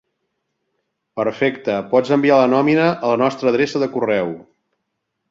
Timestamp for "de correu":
3.83-4.33